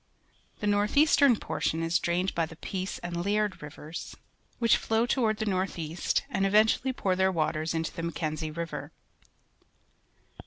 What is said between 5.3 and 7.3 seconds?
thenorth east and eventually pour